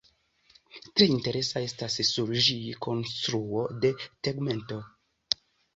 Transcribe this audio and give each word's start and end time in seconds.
Tre 0.95 1.07
interesa 1.15 1.63
estas 1.67 1.99
sur 2.09 2.33
ĝi 2.49 2.59
konstruo 2.87 3.63
de 3.85 3.95
tegmento. 4.07 4.83